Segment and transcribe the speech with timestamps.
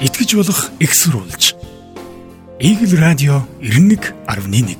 [0.00, 1.56] итгэж болох экссурулж.
[2.60, 4.76] Игэл радио 91.1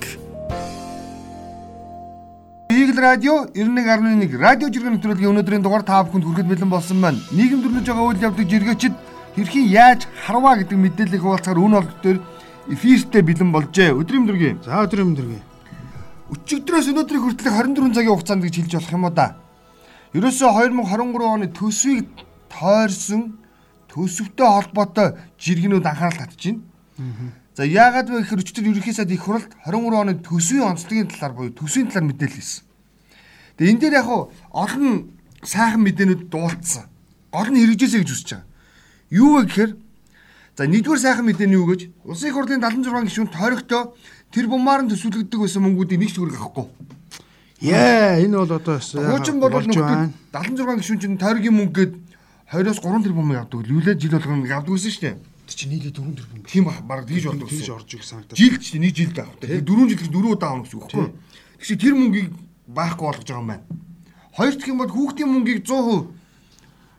[2.69, 7.21] Игэл радио 91.1 радио жиргэн нэвтрүүлгийн өнөөдрийн дугаар та бүхэнд хүрэхэд бэлэн болсон байна.
[7.33, 8.95] Нийгэм төрлөж байгаа үйл явдлыг жиргээчд
[9.41, 12.21] хэрхэн яаж харваа гэдэг мэдээллийг хуваалцахаар үн олд дээр
[12.69, 13.97] эфиртэй бэлэн болжээ.
[13.97, 14.61] Өдрийн өдргийн.
[14.69, 15.45] За өдрийн өдргийн.
[16.29, 19.37] Өчигдрөөс өнөөдрийг хүртэл 24 цагийн хугацаанд гэж хэлж болох юм уу да.
[20.13, 22.05] Ерөөсөө 2023 оны төсвийг
[22.53, 23.46] тойрсон
[23.97, 27.33] төлсөвтэй холбоотой жиргэнүүд анхаарал татж байна.
[27.57, 31.57] За яагаад вэ гэхээр өчтөр ерөнхий сайд их хуралд 23 оны төсвийн онцлогийн талаар буюу
[31.57, 32.65] төсвийн талаар мэдээлэл хийсэн.
[33.57, 34.09] Тэгээ энэ дээр яг
[34.53, 36.85] олон сайхан мэдээнүүд дуулцсан.
[37.33, 38.49] Гол нь хэрэгжээсэй гэж үсэж байгаа.
[39.09, 39.73] Юу вэ гэхээр
[40.57, 43.97] за нэгдүгээр сайхан мэдээ нь юу гэж Улсын их хурлын 76 гишүүн тойрогтоо
[44.29, 46.69] тэр бумаар нь төсвөлгддөг байсан мөнгүүдийн нэг ч төгрөг авахгүй.
[47.65, 51.93] Яа, энэ бол одоо хуучин бол нөхөд 76 гишүүн чинь тойргийн мөнгөд
[52.53, 53.67] 20-оос 3 тэрбумыг авдаг.
[53.67, 55.17] Лүлээ жил болгон авдаг гэсэн шүү дээ.
[55.47, 56.41] Тэг чи нийлээ 4 тэрбум.
[56.47, 57.49] Тийм баг тийж болдог.
[57.51, 58.39] Тийж орж ирэх санагдаж.
[58.39, 59.51] Жилд чи нэг жилд авдаг.
[59.51, 61.15] 4 жилд 4 удаа авах гэсэн үг байхгүй юу?
[61.59, 62.31] Тэг чи тэр мөнгийг
[62.71, 63.65] баахгүй болгож байгаа юм байна.
[64.37, 66.07] Хоёр дахь юм бол хүүхдийн мөнгийг 100%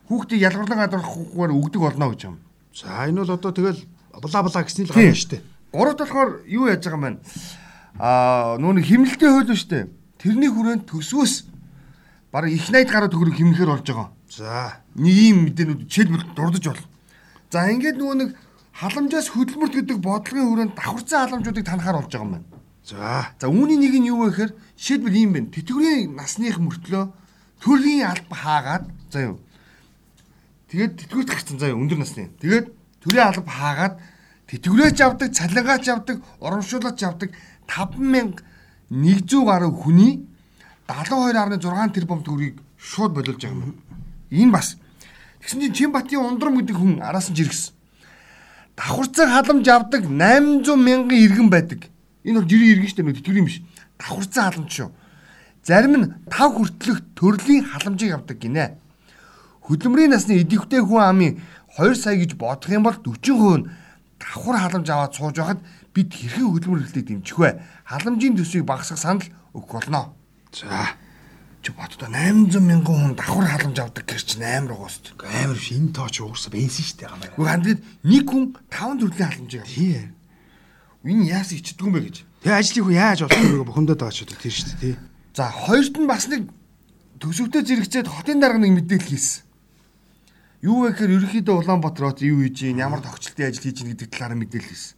[0.08, 2.36] хүүхдийг ялгарлан гадуурхахгүйгээр өгдөг болно гэж юм.
[2.76, 3.82] За энэ бол одоо тэгэл
[4.20, 5.42] бла бла гэсний л гарна шүү дээ.
[5.72, 7.20] Гуравт болохоор юу яаж байгаа юм байна?
[8.00, 9.86] Аа нүүн химнэлтийн хууль шүү дээ.
[10.18, 11.34] Тэрний хүрээнд төсвөөс
[12.32, 14.10] бараг их найд гараа төгрөг химнэхэр болж байгаа.
[14.38, 16.86] За нэг ийм мэдээнүүд жишээлбэл дурдж болно.
[17.50, 18.30] За ингээд нөгөө нэг
[18.78, 22.46] халамжаас хөдөлмөрт гэдэг бодлогын хүрээнд давхарцсан халамжуудыг танахаар болж байгаа юм байна.
[22.86, 25.50] за За үүний нэг нь юу вэ гэхээр жишээлбэл ийм байна.
[25.50, 27.04] Тэтгэврийн насных мөртлөө
[27.66, 29.42] төрлийн алба хаагаад за юу.
[30.70, 32.30] Тэгээд тэтгэврт гарсан заа юу өндөр насны.
[32.38, 32.70] Тэгээд
[33.02, 33.96] төрлийн алба хаагаад
[34.54, 37.34] тэтгэврээч авдаг, цалингаач авдаг, урамшуулаач авдаг
[37.66, 40.30] 5100 гаруй хүний
[40.86, 43.87] 72.6 тэрбум төгрөгийг шууд болиулж байгаа юм.
[44.32, 44.78] Энэ бас
[45.48, 47.72] Тэгсэн чинь Чимбатын ундрам гэдэг хүн араас нь жиргсэн.
[48.76, 51.88] Давхарцаг халамж авдаг 800 мянган иргэн байдаг.
[52.28, 53.64] Энэ бол жирийн иргэн шүү дээ тэтгэврийн биш.
[53.96, 54.92] Давхарцаг халамж шүү.
[55.64, 58.76] Зарим нь 5 хүртэлх төрлийн халамжийг авдаг гинэ.
[59.72, 61.40] Хөдөлмөрийн насны идэвхтэй хүн амын
[61.80, 63.72] 2 сая гэж бодох юм бол 40% нь
[64.20, 65.64] давхар халамж аваад сууж байхад
[65.96, 67.64] бид хэрхэн хөдөлмөр эрхлэлийг дэмжих вэ?
[67.88, 69.24] Халамжийн төсвийг багасгах санал
[69.56, 70.12] өгөх болно.
[70.52, 70.92] за
[71.68, 75.12] Чи боддоо 800 мянган хүн давхар халамж авдаг гэж чинь амар угаст.
[75.20, 77.36] амар биш энэ тооч уурсаа бензин шүү дээ гамаар.
[77.36, 79.76] Уу хандгээд нэг хүн 5 төрлийн халамжийг авдаг.
[79.76, 80.00] Тий.
[81.04, 82.18] Энэ яас ичдэг юм бэ гэж.
[82.24, 84.96] Тэгээ ажлын хүн яаж болох вэ бухимдаад байгаа ч одоо тэр шүү дээ тий.
[85.36, 86.44] За хоёрт нь бас нэг
[87.20, 89.44] төсөвтэй зэрэгцээд хотын дарга нэг мэдээлэл хийсэн.
[90.64, 94.08] Юу вэ гэхээр ерөнхийдөө Улаанбаатар хот юу хийж ийн, ямар тогтчлтын ажил хийж ийн гэдэг
[94.08, 94.96] талаар мэдээлэл хийсэн.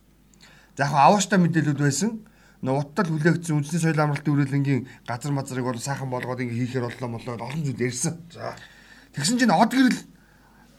[0.78, 2.22] За яг авааштай мэдээлэлүүд байсан.
[2.59, 7.09] Нөө уттал хүлээгдсэн үндэсний соёл амралтын үрэлэнгийн газар мазрыг бол сайхан болгоод ингээ хийхээр боллоо
[7.16, 8.20] молоо олон зүйл ярьсан.
[8.36, 8.52] За
[9.16, 10.00] тэгсэн чинь од гэрэл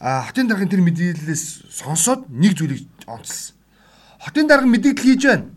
[0.00, 3.56] хотын даргын тэр мэдээлэлээс сонсоод нэг зүйлийг онцлсан.
[4.20, 5.48] Хотын дарга мэдээлэл хийж байна.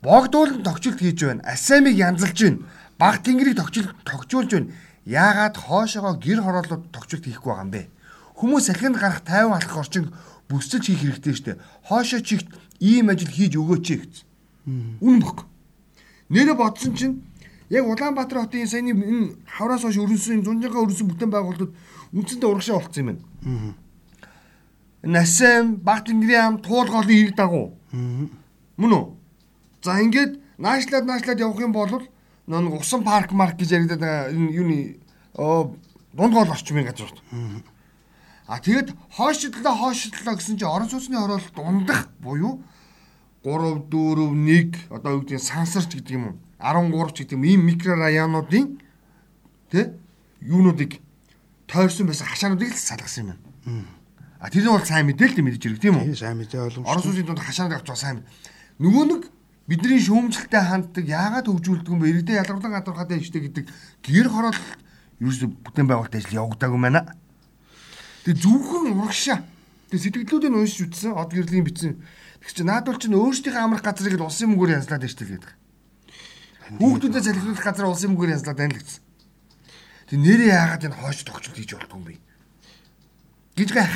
[0.00, 1.44] Богдуулан тогтчлт хийж байна.
[1.44, 2.64] Асамиг янзалж байна.
[2.96, 4.72] Баг тэнгэрийг тогтчил тогтжуулж байна.
[5.04, 7.82] Яагаад хоошоогоо гэр хороолоод тогтчлт хийхгүй байгаа юм бэ?
[8.40, 10.08] Хүмүүс салхинд гарах тайван алхах орчин
[10.48, 11.60] бүсэлж хийх хэрэгтэй штэ.
[11.84, 12.48] Хоошоо чигт
[12.80, 14.24] ийм ажил хийж өгөөч гэсэн.
[15.04, 15.49] Үнэн бохоо.
[16.30, 17.22] Нэрэ бодсон чинь
[17.68, 21.74] яг Улаанбаатар хотын саяны энэ хавраас хойш өрнсөн зунжаага өрнсөн бүтээн байгуулалтууд
[22.14, 23.74] үндсэндээ урагшаа болцсон юм байна.
[25.02, 27.74] Насэм баг тэнгэрийн ам туулгаалын хэрэг дагуу.
[28.78, 29.04] Мөн үү?
[29.82, 31.90] За ингээд наашлаад наашлаад явах юм бол
[32.46, 34.78] нэг усан парк марк гэж яригдаад байгаа энэ юуны
[35.34, 35.74] оо
[36.12, 37.10] дунд гол орчмын газар.
[38.46, 42.62] А тэгэд хойшлоо хойшлоо гэсэн чинь орон сууцны хороолт дундах буюу
[43.44, 47.60] 3 4 1 одоо юу гэдэг сансарч гэдэг юм уу 13 ч гэдэг юм ийм
[47.68, 48.80] микрорайонуудын
[49.72, 49.96] тэ
[50.44, 51.00] юунуудыг
[51.64, 53.28] тойрсон байсан хашаануудыг л салгасан юм
[53.64, 53.84] байна.
[54.40, 56.16] А тэр нь бол сайн мэдээлэл мэдэж ирэх тийм үү?
[56.16, 57.00] Сайн мэдээ ойлгомжтой.
[57.00, 58.18] сууцны дунд хашааныг авч байгаа сайн.
[58.80, 59.22] Нөгөө нэг
[59.68, 62.08] бидний шүүмжлэлтэй ханддаг яагаад хөгжүүлдэг юм бэ?
[62.08, 63.64] Иргэдээ ялгарлан гадуурхаад дэжтэй гэдэг
[64.00, 64.60] гэр хороол
[65.20, 67.04] ерөөсө бүтээн байгуулалт ажил явагдаагүй байна.
[68.24, 69.44] Тэгээ зөвхөн урагшаа.
[69.92, 71.92] Тэгээ сэтгэлдүүдийг уншиж үтсэн, од гэрлийн бичсэн.
[72.40, 75.52] Тэг чи наадвал чинь өөрсдийнхээ амрах газрыг л улсын мөнгөөр янзлаад дэжтэй гэдэг.
[76.80, 79.02] Хүүхдүүдэд залхиулах газар улсын мөнгөөр янзлаад байна л гэсэн.
[80.10, 82.14] Тэг нэрээ яагаад энэ хойш тогтчол хийж болдгоо юм бэ?
[83.60, 83.92] гэж гайх.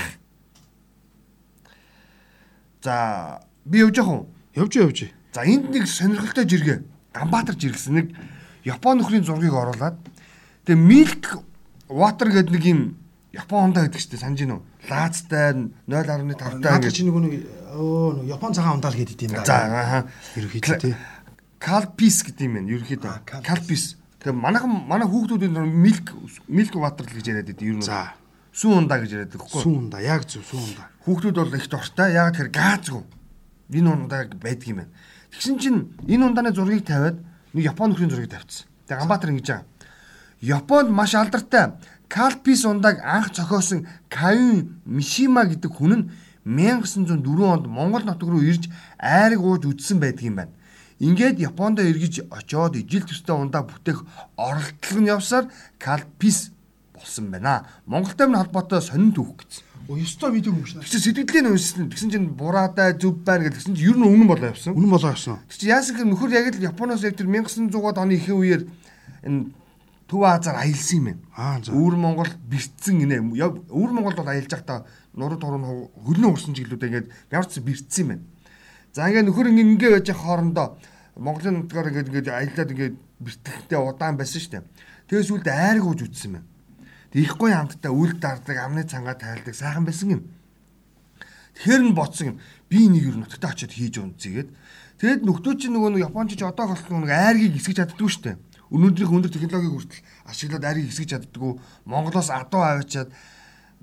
[2.83, 4.19] За би явж яах вэ?
[4.61, 4.99] Явж явж.
[5.33, 6.85] За энд нэг сонирхолтой жиргээ.
[7.15, 8.07] Ганбаатар жиргсэн нэг
[8.65, 9.97] Японы нөхрийн зургийг оруулаад
[10.65, 11.45] тэгээ Milk
[11.89, 12.81] Water гэдэг нэг юм
[13.35, 14.61] Япон хондоо гэдэг чинь санаж гинөө.
[14.87, 15.53] Лаацтай
[15.91, 16.95] 0.5 таа гэж.
[16.95, 17.35] чи нэг нэг
[17.75, 19.43] оо нэг Япон цагаан ундаал гэдэг юм да.
[19.43, 20.01] За аа.
[20.39, 20.95] ерөөхдөө тий.
[21.59, 22.71] Calpis гэдэг юм байна.
[22.71, 23.99] Ерөнхийдөө Аа, Calpis.
[24.23, 26.15] Тэгээ манайхан манай хүүхдүүдийн Milk
[26.47, 27.83] Milk Water л гэж яриад байдаг ер нь.
[27.83, 28.15] За.
[28.55, 29.63] Сүүн ундаа гэж яриад байхгүй.
[29.67, 30.85] Сүүн унда яг зөв сүүн унда.
[31.03, 32.15] Хүүхдүүд бол их дуртай.
[32.15, 33.03] Яг тэр газгүй.
[33.75, 34.93] Энэ ундаа байдаг юм байна.
[35.35, 37.19] Тэгсэн чинь энэ ундааны зургийг тавиад
[37.51, 38.71] нэг Японы нөхрийн зургийг тавьчихсан.
[38.87, 39.67] Тэгээ Ганбаатар ингэж байгаа.
[40.45, 41.75] Японд маш алдартай
[42.15, 46.11] Калпис ундааг анх зохиосон Каюн Мишима гэдэг хүн нь
[46.47, 48.71] 1904 онд Монгол нутаг руу ирж
[49.03, 50.55] айрыг ууж үдсэн байдаг юм байна.
[51.03, 54.07] Ингээд Японд эргэж очоод ижил төстэй ундаа бүтээх
[54.39, 55.51] оролдлого нь явсаар
[55.83, 56.55] Калпис
[56.95, 57.67] болсон байна.
[57.87, 59.67] Монголтой минь холбоотой сонин түүх гэсэн.
[59.91, 60.87] Оо ёстой видео юм шиг.
[60.87, 61.91] Тэгсэн сэтгэлдээ уншсан.
[61.91, 64.79] Тэгсэн чинь бураатай зөв байна гэж тэгсэн чинь ер нь өмнө болоо явсан.
[64.79, 65.43] Үнэн болоо явсан.
[65.51, 68.63] Тэг чи яасан гэхээр нөхөр яг л Японоос яг тэр 1900-аад оны ихэнх үеэр
[69.27, 69.64] энэ
[70.09, 71.65] Төв Азаар аялсан юм байна.
[71.65, 73.25] Өвөр Монгол бэрцсэн гинэ.
[73.73, 74.85] Өвөр Монголд бол аялж байхдаа
[75.17, 78.25] нуруу туруу хөлнөө урсан чиглэлүүд ингээд ямар ч бэрцсэн юм байна.
[78.93, 80.77] За ингээд нөхөр ингээд ингээ байж хоорондоо
[81.17, 84.65] Монголын нутгаар ингээд ингээд аялаад ингээд бэртгэхтэй удаан байсан шүү дээ.
[85.09, 86.45] Тэгээс үлд айрг ууж үтсэн юм.
[87.17, 90.23] Ихгүй хамтдаа үл дарддаг амны цангаа тайлдаг сайхан байсан юм.
[91.57, 92.39] Тэгэхээр нь боцсон юм.
[92.69, 94.53] Би нэг юу нутагтаа очиод хийж унцгээд
[95.01, 98.37] тэгэд нөхдөө чинь нөгөө нэг Японч ч одоо болсон нэг айргийг эсгэж чаддгүй шүү дээ
[98.71, 101.53] өнөөдрийн өндөр технологиг хүртэл ашиглаад арийг хэсгэж чаддгүй
[101.85, 103.11] Монголоос адуу аваачаад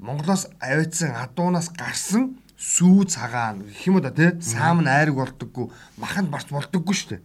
[0.01, 6.29] Монголоос аваачсан адуунаас гарсан сүү цагаан гэх юм да тий саам нь айраг болдоггүй маханд
[6.29, 7.21] барч болдоггүй шүү дээ.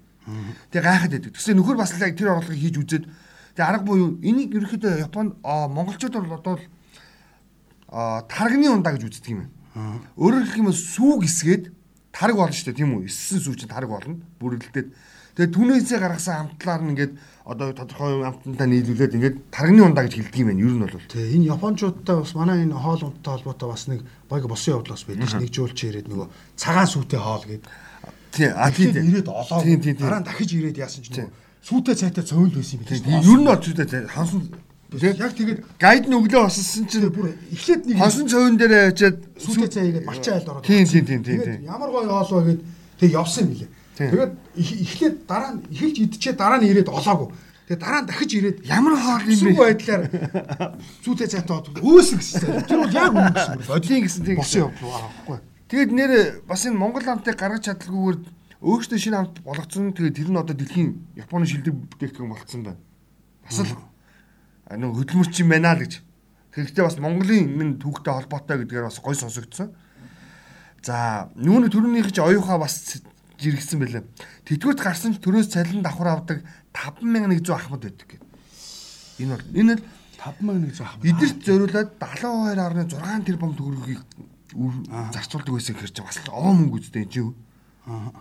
[0.73, 1.33] Тэгээ гайхаад байдаг.
[1.37, 3.05] Тэгсэн нөхөр бас л тэр орлогыг хийж үзээд
[3.53, 6.57] тэгээ арга буюу энийг ерөөхдөө Японд монголчууд бол одоо
[8.27, 10.01] тарганы ундаа гэж үздэг юм байна.
[10.17, 11.65] Өөрөөр хэлэх юм бол сүүг эсгээд
[12.17, 13.07] тарг болно шүү дээ тийм үү?
[13.07, 14.17] Эссэн сүү чинь тарг болно.
[14.41, 14.89] Бүрэлдээд
[15.37, 17.13] тэгээ түүнээсээ гаргасан амтлаар нь ингээд
[17.47, 20.65] одоо тодорхой амтнаа нийлүүлээд ингээд тарганы ундаа гэж хэлдэг юм байна.
[20.65, 21.07] Ер нь бол.
[21.13, 25.05] Тий, энэ Япончуудтай бас манай энэ хоол унттай холбоотой бас нэг баг босон явдал бас
[25.05, 25.39] байдаг ш.
[25.39, 27.71] Нэг жуулч ирээд нөгөө цагаан сүүтэй хоол гэдэг.
[28.35, 28.91] Тий, а тий.
[28.91, 29.63] Ирээд олоо.
[29.63, 33.23] Дараа нь дахиж ирээд яасан ч нөгөө сүүтэй цайтай цөөлд байсан юм байна.
[33.23, 34.43] Ер нь бол сүүтэй цай хансан
[34.87, 39.67] Яг тэгээд гайд нь өглөө боссон чинь бүр эхлээд нэг хансан цөөн дээр очиад сүүтэй
[39.67, 40.63] цай игээд малчин айлд ороод.
[40.63, 41.67] Тийм тийм тийм тийм.
[41.67, 42.63] Ямар гоё хоолоо гээд
[43.03, 43.71] тэг явсан юм билээ.
[43.97, 47.33] Тэгээд эхлээд дараа нь эхэлж идчихээ дараа нь ирээд олоогүй.
[47.67, 49.41] Тэгээ дараа нь дахиж ирээд ямар хоол юм бэ?
[49.41, 50.03] Сүү байдлаар
[51.01, 52.41] зүйтэй цайтаа өөсөн гэсэн.
[52.69, 53.59] Тэр бол яг үнэн гэсэн.
[53.67, 55.39] Бодлын гэсэн тийм босон явдал байхгүй.
[55.67, 56.13] Тэгээд нэр
[56.47, 58.19] бас энэ Монгол амтыг гаргаж чадлаггүйгээр
[58.63, 59.91] өөрөөсөө шинэ амт болгоцсон.
[59.97, 62.81] Тэгээд тэр нь одоо дэлхийн Японы шилдэг бүтээгдэхүүн болцсон байна.
[63.43, 63.75] Бас л
[64.77, 66.07] нэг хөдөлмөрч юм байна л гэж.
[66.55, 69.75] Тэгэхдээ бас Монголын энэ түүхтэй холбоотой гэдгээр бас гой сонсогдсон.
[70.87, 73.03] За нүүн төрөнийх ч оюуха бас
[73.41, 74.05] жиргсэн байлаа.
[74.45, 78.21] Тэтгэврт гарсан ч төрөөс цалин давхар авдаг 5100 ахмад байдаг гэдэг.
[79.21, 79.83] Энэ бол энэ л
[80.21, 81.05] 5100 ахмад.
[81.05, 84.03] Эдэрт зориулаад 72.6 тэрбум төгрөгийг
[85.13, 87.35] зарцуулдаг байсан гэхэр чинь бас овоо мөнгө үстэй энэ чинь.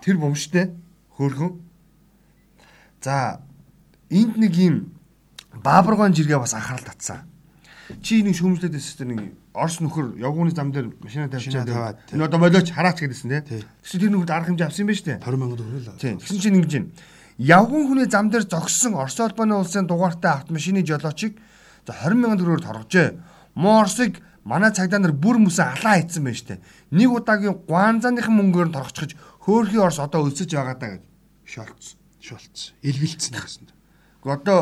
[0.03, 0.75] Тэр бомжтой
[1.15, 1.59] хөөрхөн.
[3.01, 3.39] За
[4.09, 4.75] энд нэг юм
[5.63, 7.23] баабаргон жиргээ бас анхаарал татсан.
[8.01, 9.21] Чи нэг шүүмжлээд өссөн нэг
[9.55, 11.71] Орос нөхөр явгууны зам дээр машина тавьчихад
[12.11, 13.63] энэ одоо болооч хараач гэдсэн тий.
[13.63, 15.19] Тэгсэн тэр нөхөд арга хэмжээ авсан юм ба штэ.
[15.23, 15.95] 20 сая төгрөг л.
[15.95, 16.13] Тий.
[16.19, 16.85] Тэгсэн чинь ингэж юм.
[17.39, 21.39] Явган хүний зам дээр зогссон Орос улбаны улсын дугаартай автомашины жолоочийг
[21.87, 23.07] за 20 сая төгрөгөөр торгожээ.
[23.55, 26.59] Муу Оросыг манай цагдаа нар бүр мүсэ алаа хийцэн байна штэ.
[26.91, 29.15] Нэг удаагийн гуанзааныхан мөнгөөр нь торгочихж
[29.47, 31.03] хөөрхийн Орос одоо өлсөж байгаа даа гэж
[31.47, 31.97] шолцсон.
[32.19, 32.75] Шолцсон.
[32.83, 33.67] Илгэлцсэн гэсэн.
[34.23, 34.59] Гэхдээ одоо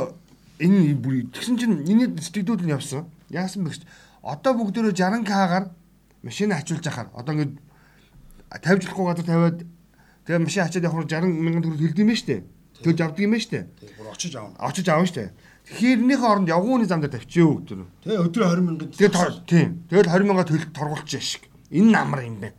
[0.60, 3.08] энэ бүр тэгсэн чинь энэ сэтгэдүүд нь явсан.
[3.30, 3.84] Яасан бэ гэж
[4.24, 5.68] одоо бүгдөө 60к-гаар
[6.24, 7.60] машин ачуулж ахаар одоо ингээд
[8.64, 9.60] тавьж болохгүй газар тавиад
[10.24, 12.42] тэгээ машин ачаад явахаар 60 мянган төгрөг төлдөг юм байна шүү дээ.
[12.88, 13.66] Төлж авдаг юм байна шүү дээ.
[13.84, 14.50] Тэгээ бүр очиж аав.
[14.64, 15.30] Очиж аав шүү дээ.
[15.68, 17.80] Тэгэхээр энийхээ оронд явгууны зам дээр тавьчихъя өдөр.
[18.08, 18.88] Тэгээ өдөр 20 мянган.
[18.96, 19.12] Тэгээ
[19.44, 19.70] тийм.
[19.92, 21.44] Тэгэл 20 мянга төл торгуулчих шиг.
[21.68, 22.56] Энэ намар юм байна.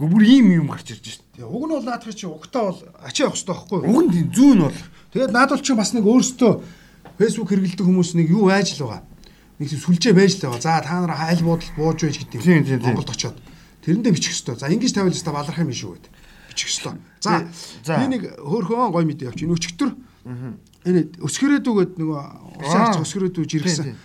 [0.00, 1.24] Гү бүр ийм юм гарч ирж шít.
[1.36, 3.92] Тэгээ уг нь бол наадах чи угтаа бол ачаа явах хэрэгтэй байхгүй юу?
[3.92, 4.80] Уг нь зүүн бол.
[5.12, 6.52] Тэгээд наадвал чи бас нэг өөрөөсөө
[7.14, 9.13] Facebook хэрэглэдэг хүмүүс нэг юу айж л байгаа
[9.58, 10.62] нэг сүлжээ байж л байгаа.
[10.62, 12.82] За та нар хайл буудал бууж байж гэдэг юм.
[12.82, 13.38] Монголд очоод
[13.84, 14.58] тэрэндээ бичих хэвээр.
[14.58, 16.12] За ингэж тавиал хэвээр баларх юм шүү гэдэг.
[16.50, 16.98] Бичих хэвээр.
[17.20, 19.46] За би нэг хөөхөн гой мэдээ явчих.
[19.46, 19.90] Энэ өчтөр
[20.84, 22.20] энэ өсгөрөөдүүгээд нөгөө
[22.64, 23.96] усан арч өсгөрөөдүү жиргсэн.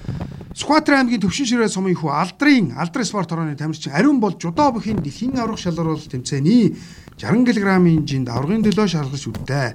[0.56, 5.04] Скватра аймгийн төвшин ширээ сумын хүү алдрын алдрын спорт орооны тамирчин ариун бол жудоо бүхийн
[5.04, 6.76] дэлхийн аврах шалгаруулалт тэмцээний
[7.20, 9.68] 60 кг-ийн жинд аврагын төлөө шалгаж үдээ.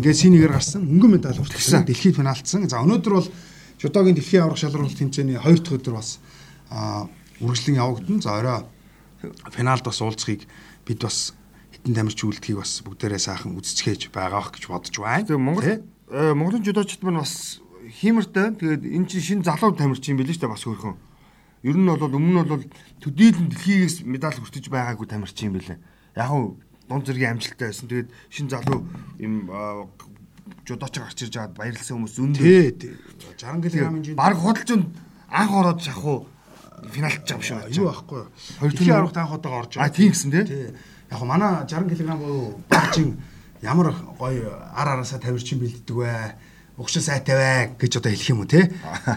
[0.00, 1.84] Ингээд синийгээр гарсан мөнгөн медаль хүртсэн.
[1.84, 2.64] Дэлхийд финалцсан.
[2.68, 3.28] За өнөөдөр бол
[3.86, 6.18] Жодогийн дэлхийн аврах шалралт тэмцээний 2 дахь өдөр бас
[7.38, 8.18] үргэлжлэн явагдана.
[8.18, 8.66] За орой
[9.54, 10.42] финалд бас уулзахыг
[10.82, 11.38] бид бас
[11.70, 15.22] хитэн тамирч үлдхийг бас бүгдээрээ сайхан үзчихээж байгаах гэж бодож байна.
[15.22, 18.58] Тэгээ Монгол Монголын жудочд маань бас хиймэртэй.
[18.58, 20.98] Тэгээд эн чинь шинэ залуу тамирч юм билээ шүү дээ бас хөрхөн.
[21.62, 22.66] Ер нь бол өмнө нь бол
[23.02, 25.78] төдийлөн дэлхийгээс медаль хүртэж байгаагүй тамирч юм билээ.
[26.18, 26.58] Яг нь
[26.90, 27.86] дунд зэргийн амжилттай байсан.
[27.86, 28.82] Тэгээд шинэ залуу
[29.22, 29.46] юм
[30.66, 32.42] жудооч гарч ирж байгаад баярлсан хүмүүс зөндөө.
[32.76, 32.92] Тий.
[33.38, 34.70] 60 кг-ийн баг худалч
[35.30, 36.26] анх ороод шахуу
[36.90, 37.62] финалт ч юм шиг.
[37.70, 38.28] Юу байхгүй юу?
[38.60, 40.74] Хоёр Дэлхийн түмэн- аврагт анх удаага орж А тийм гэсэн тий.
[41.10, 43.18] Яг манай 60 кг буюу багжин
[43.62, 46.34] ямар гоё ар араасаа тавирчин бэлддэг вэ?
[46.76, 48.68] Угшаа сайтай вэ гэж одоо хэлэх юм уу те?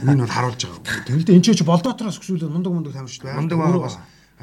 [0.06, 1.04] Энэ нь бол харуулж байгаа.
[1.06, 3.42] Тэгвэл энэ ч болдоотроос өсвөл мундаг мундаг тамирчд байна.
[3.42, 3.82] Мундаг байгаа.
[3.84, 3.98] бас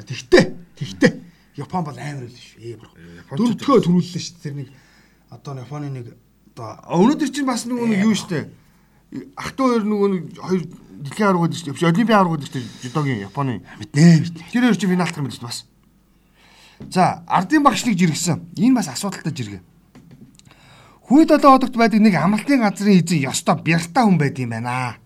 [0.05, 0.43] тэгтээ.
[0.77, 1.11] Тэгтээ.
[1.57, 2.61] Япон бол амар л шүү.
[2.61, 2.89] Ээ бро.
[3.33, 4.37] Дөрөвдгөө төрүүллээ шүү.
[4.45, 4.69] Тэр нэг
[5.33, 6.13] одоо Японы нэг
[6.57, 8.49] одоо өнөөдөр чинь бас нөгөө нэг юу штэ.
[9.37, 10.61] Ах トゥ хоёр нөгөө нэг хоёр
[11.05, 11.71] дэлхийн аврагууд штэ.
[11.77, 12.65] Биш олимпийн аврагууд штэ.
[12.81, 13.61] Жудогийн Японы.
[13.77, 14.25] мэднэ.
[14.49, 15.65] Тэр хоёр чинь финалт юм биш бас.
[16.89, 18.41] За, ардын багшлыг жиргсэн.
[18.57, 19.61] Энэ бас асуудалтай жиргэ.
[21.07, 24.97] Хүйд одоо одогт байдаг нэг амралтын газрын эзэн ёстой бярта хүн байд юм байна.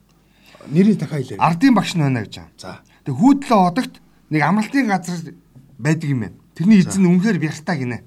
[0.67, 1.39] Нэрийг дахиад хэлээ.
[1.39, 2.41] Ардын багш нь байна гэж.
[2.57, 2.81] За.
[3.05, 4.01] Тэг хүйдлээ одогт
[4.33, 5.35] нэг амралтын газар
[5.77, 6.37] байдаг юм байна.
[6.57, 8.01] Тэрний эзэн үнэхээр бярта гинэ.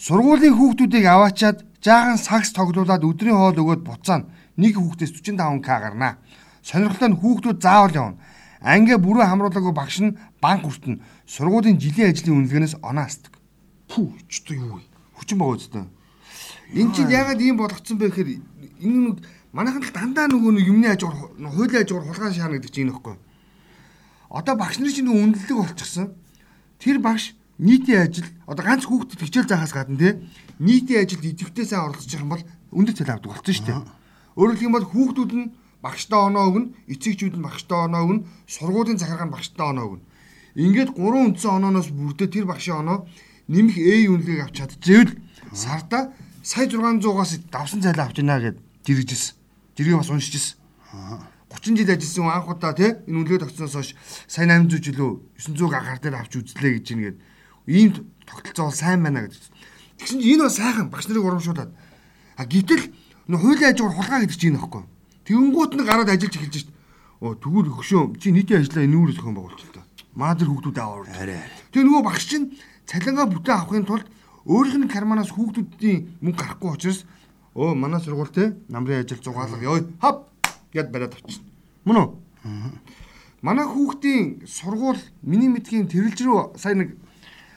[0.00, 4.26] Сургуулийн хүүхдүүдийг аваачаад жаахан сакс тоглуулад өдрийн хоол өгөөд буцаана.
[4.58, 6.18] Нэг хүүхдээс 45 к гарнаа.
[6.66, 8.18] Сонирхолтой нь хүүхдүүд заавал явна.
[8.58, 10.98] Анги бүрэн хамруулаагүй багш нь банк хүртэн
[11.30, 13.38] сургуулийн жилийн ажлын үнэлгээнээс оноо асдаг.
[13.86, 14.82] Пүү ч одоо юу вэ?
[15.14, 15.86] Хүчин байгаа үстэй.
[16.74, 18.30] Энд чинь ягаад ийм болгоцсон бэ гэхээр
[18.82, 19.16] энэ нэг
[19.54, 23.14] манайхан л дандаа нөгөө нэг юмны хажуугаар хуулийн хажуугаар хулгай шаана гэдэг чинь энэ ихгүй.
[24.34, 26.06] Одоо багш нарын чинь үнэлэлэг болчихсон.
[26.82, 30.10] Тэр багш нийтийн ажил одоо ганц хүүхдэд хичээл заахаас гадна те
[30.58, 32.44] нийтийн ажилд идэвхтэй сайн оролцож байгаа юм бол
[32.76, 33.80] өндөр цалин авдаг болсон шүү дээ.
[34.36, 39.34] Өөрөөр хэлбэл хүүхдүүд нь багштай оноо өгнө, эцэгчүүд нь багштай оноо өгнө, сургуулийн захиргаа нь
[39.34, 40.04] багштай оноо өгнө.
[40.56, 43.08] Ингээд гурван үндсэн онооноос бүрдээ тэр багшийн оноо
[43.48, 45.12] нэмэх A үнэлгээг авч чадчихвэл
[45.52, 49.36] сарда сая 600-аас давсан цалин авч ийна гэд жиргэжсэн.
[49.76, 50.56] Жиргээ бас уншижсэн.
[51.52, 53.90] 30 жил ажилласан хүн анх удаа тий энэ үнэлгээ тогтсоноос хойш
[54.26, 57.16] сая 800 жилөө 900 агаар дээр авч үзлээ гэж ингээд
[57.66, 59.38] ийм тогтолцоо бол сайн байна гэж.
[59.98, 61.70] Тэгсэн чинь энэ бас сайхан багш нарыг урамшуулад.
[62.36, 62.90] А гэтэл
[63.28, 64.82] нөх хуулийн хажуугаар хулгай гэдэг чинь энэ байхгүй.
[65.26, 66.70] Тэгэнгүүт нэг гараад ажиллаж эхэлж шít.
[67.20, 69.88] Оо тэгвэл хөшөө чи нийтийн ажлаа энүүр зохион байгуулчих л та.
[70.14, 71.08] Маа тэр хүүхдүүд аваад.
[71.16, 71.42] Арай.
[71.72, 72.54] Тэгээ нөгөө багш чинь
[72.86, 74.06] цалингаа бүтэн авахын тулд
[74.46, 77.02] өөрийнх нь карманаас хүүхдүүдийн мөнгө гарахгүй учраас
[77.56, 80.30] өө манай сургууль те намрын ажил зугаалга ёо хап
[80.70, 81.50] гэд бариад авчихна.
[81.88, 82.08] Мөн үү?
[83.42, 86.94] Манай хүүхдийн сургууль миний мэдхийн тэрэлж рүү сая нэг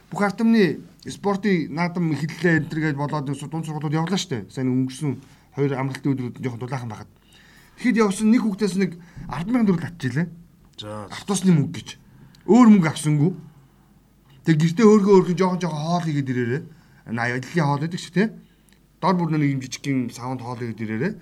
[0.10, 4.50] бүх артамны спортын наадам эхэллээ энэ төр гэж болоод нэг дунд сургуулиуд явлаа штэ.
[4.50, 5.12] Сая нэг өнгөрсөн
[5.54, 7.10] хоёр амралтын өдрүүд жоохон дулаахан байхад.
[7.78, 8.92] Тэгэхэд явсан нэг хүүхдээс нэг
[9.30, 10.28] 100000 төгрөг татчихлээ.
[10.82, 11.08] За.
[11.14, 11.90] Автобусны мөнгө гэж.
[12.50, 13.32] Өөр мөнгө авсангүй.
[14.44, 16.64] Тэг гэртээ өөргөө өөргөө жоохон жоохон хоол хийгээд ирээрээ.
[17.14, 18.28] Аяллаа хоол гэдэг чи тий.
[19.00, 21.14] Дор бүр нэг юм жижигхэн савнд хоол хийгээд ирээрээ.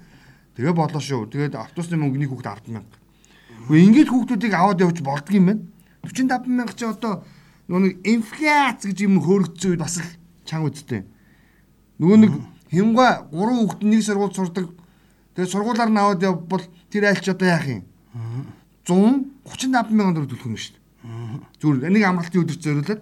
[0.57, 1.29] Тэгээ болоо шүү.
[1.29, 2.81] Тэгээд автобусны мөнгө нэг хүүхд 100000.
[3.67, 5.61] Гэхдээ ингээд хүүхдүүдийг аваад явж болдго юм байна.
[6.07, 7.21] 45000 чи одоо
[7.67, 10.07] нөгөө нэг инфляц гэж юм үед бас л
[10.47, 11.03] чанга үсттэй.
[11.99, 12.31] Нөгөө нэг
[12.71, 14.71] хямга 3 хүүхд нэг сургууль сурдаг.
[15.35, 17.83] Тэгээ сургуулаар нь аваад явбал тэр айлч одоо яах юм?
[18.87, 20.83] 135 мянган төгрөг төлөх юм шүү дээ.
[21.59, 23.01] Зүгээр нэг амралтын өдөрт зориулаад.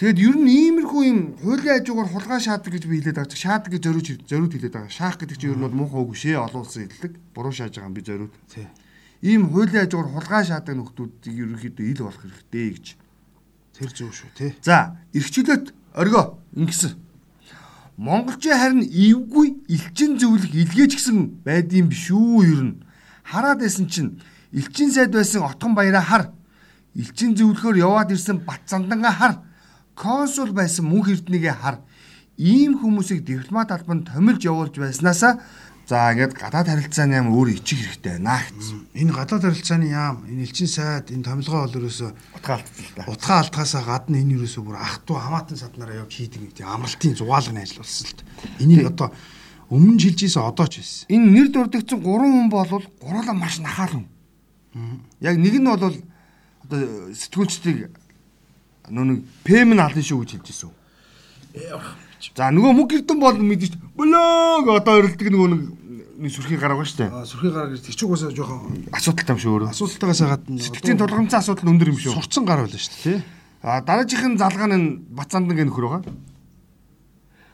[0.00, 3.36] Тэгэд ер нь иймэрхүү юм хуулийн хажуугаар хулгай шаадаг гэж би хэлээд байгаа.
[3.36, 4.88] Шаадаг гэж зориуд зориуд хэлээд байгаа.
[4.88, 7.12] Шаах гэдэг чинь ер нь бол муухай үг шээ олон улсын хэлдэг.
[7.36, 8.32] Буруу шааж байгаа юм би зориуд.
[8.48, 8.64] Тий.
[9.22, 12.86] Ийм хуулийн хажуугаар хулгай шаадаг нөхдүүдийг ерөнхийдөө ил болох хэрэгтэй гэж.
[13.76, 14.50] Тэр зөв шүү тий.
[14.64, 16.96] За, эрхчлөөт оргоо ингэсэн.
[18.00, 22.80] Монголчин харин эвгүй элчин зөвлөх илгээж гисэн байдığım биш үү ер нь.
[23.28, 24.16] Хараад байсан чинь
[24.56, 26.24] элчин сайд байсан отгон баяраа хар.
[26.96, 29.34] Элчин зөвлөхөөр яваад ирсэн бат зандангаа хар.
[29.92, 31.84] Консул байсан мөнх эрднийгээ хар.
[32.40, 35.44] Ийм хүмүүсийг дипломат албанд томилж явуулж байснаасаа
[35.90, 38.78] за ингээд гадаад харилцааны яам өөр ичих хэрэгтэй байна гэсэн.
[38.94, 43.10] Энэ гадаад харилцааны яам, энэ элчин сайд, энэ томилгоо бол ерөөсөө Утгаалтсан л та.
[43.10, 47.18] утгаа алдхаасаа гадна энэ ерөөсөө бүр ах トゥ хамаатан саднараа явж хийдэг нэг тийм амралтын
[47.18, 48.22] зугаалгын ажил болсон л та.
[48.62, 49.08] Энийг одоо
[49.66, 51.10] өмнө жилжсэн одоо ч байсан.
[51.10, 52.70] Энэ нэр дурдгдсан гурван хүн бол
[53.02, 54.06] гурлаа маш нахаал хүн.
[55.18, 55.74] Яг нэг нь бол
[56.70, 56.78] одоо
[57.18, 57.90] сэтгүүлчдийг
[58.94, 60.70] нэг пэм нь алын шүү гэж хэлж ирсэн.
[62.36, 65.62] За нөгөө мөг гэрдэн бол мэдээж блог одоо өрөлдөг нөгөө нэг
[66.20, 67.08] нэг сүрхий гараагаа штэ.
[67.08, 69.70] Аа сүрхий гараа гэж тийч угаасаа жоохон Асуудалтай юм шүү өөрөө.
[69.72, 72.12] асуултаагаас гадна Сэтгэлийн тулгамцсан асуудал өндөр юм шүү.
[72.12, 73.18] сурцсан гар байлаа дээ тий.
[73.64, 76.04] А дараагийнх нь залгаан нь бацаандан гэх нөхөр байгаа.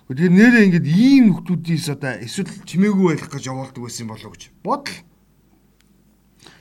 [0.07, 4.99] Тэгэхээр нэрээ ингээд ийм нөхдүүдээс одоо эсвэл чимээгүй байх гэж явуулдаг байсан болов гэж бодол.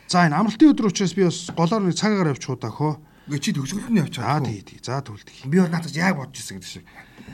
[0.10, 2.94] За энэ амралтын өдөр учраас би бас голоор нэг цагаагаар явж хуудаа хөө.
[3.30, 4.78] Гэ чи төгсгөлд нь явж Аа тий тий.
[4.82, 5.46] За төлдөг.
[5.46, 6.86] Би бол надад яг бодож ирсэн гэдэг шиг.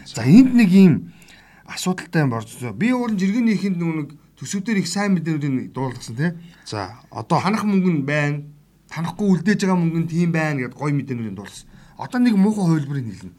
[0.08, 1.16] За энд нэг ийм
[1.64, 2.76] асуудалтай юм борцоо.
[2.76, 4.10] Би уурын жиргэний ихэнд нэг
[4.42, 6.34] төсөвдөр их сайн мэдээнүүдийг дуулгасан тий.
[6.66, 8.42] За одоо Танах мөнгө нь байна.
[8.90, 11.70] Танахгүй үлдээж байгаа мөнгө нь тийм байна гэдээ гой мэдээнүүдийг дуулсан.
[12.02, 13.38] Одоо нэг муухай хувилбарыг хэлнэ.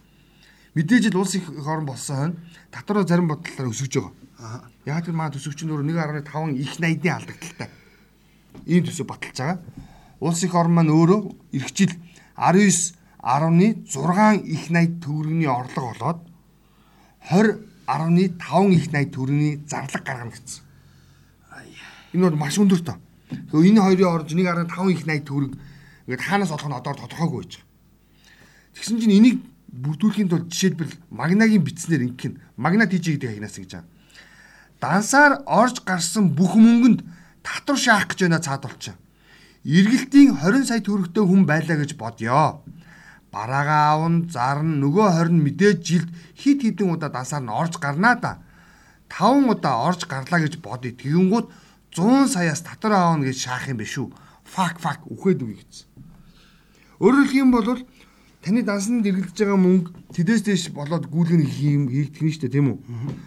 [0.78, 2.38] Мэдээж л улс их хорон болсон хойно
[2.71, 4.71] татвараа зарим бодлолоор өсөж байгаа.
[4.87, 7.82] Яг тэр маа төсөвчин өөр 1.5 их 80-ийн алдагдaltaй.
[8.66, 9.59] ийм төсөв баталж байгаа.
[10.21, 11.21] Улс их орн маань өөрөө
[11.59, 11.92] эх жил
[12.38, 16.18] 19.6 их 80 төгрөгийн орлого олоод
[17.26, 20.62] 20.5 их 80 төгрөгийн зарлага гаргана гэсэн.
[22.12, 22.97] Энэ бол маш өндөр тоо.
[23.50, 25.52] Тэгэхээр энэ хоёрын орж 1.5 их 80 төгрөг
[26.07, 27.71] ингээд хаанаас олох нь одоо тодорхойгүй байж байгаа.
[28.76, 29.38] Тэгсэн чинь энийг
[29.73, 33.88] бүрдүүлэхийн тулд жишээлбэл магнагийн бичснээр ингэх нь магна тийж гэдэг хагнаас гэж байгаа.
[34.83, 37.00] Дансаар орж гарсан бүх мөнгөнд
[37.40, 38.97] татвар шаах гэж байна цаад болчих.
[39.64, 42.61] Иргэлтийн 20 сая төгрөгтэй хүн байлаа гэж бодё.
[43.33, 48.19] Бараагаа аавн зарн нөгөө 20 нь мэдээж жилд хит хитэн удаа дансаар нь орж гарнаа
[48.21, 48.42] да.
[49.09, 50.92] 5 удаа орж гарлаа гэж бодъё.
[50.99, 51.47] Тэгэнгүүт
[51.93, 54.09] 100 саяас татвар аавна гэж шаах юм биш үү?
[54.49, 55.87] Фак фак үхээд үгүй гэсэн.
[57.05, 57.69] Өөрөөр хэлэх юм бол
[58.41, 62.67] таны дансанд эргэлдэж байгаа мөнгө тэдээс дэш болоод гүйлгэн хийм хийгдэх нь шүү дээ тийм
[62.73, 62.79] үү?